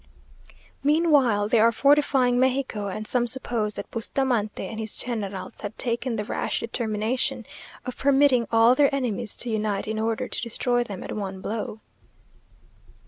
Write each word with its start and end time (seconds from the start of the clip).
Meanwhile 0.83 1.49
they 1.49 1.59
are 1.59 1.71
fortifying 1.71 2.39
Mexico; 2.39 2.87
and 2.87 3.05
some 3.05 3.27
suppose 3.27 3.75
that 3.75 3.91
Bustamante 3.91 4.65
and 4.65 4.79
his 4.79 4.95
generals 4.97 5.61
have 5.61 5.77
taken 5.77 6.15
the 6.15 6.25
rash 6.25 6.59
determination 6.61 7.45
of 7.85 7.99
permitting 7.99 8.47
all 8.51 8.73
their 8.73 8.89
enemies 8.95 9.35
to 9.35 9.51
unite, 9.51 9.87
in 9.87 9.99
order 9.99 10.27
to 10.27 10.41
destroy 10.41 10.83
them 10.83 11.03
at 11.03 11.11
one 11.11 11.39
blow.... 11.39 11.81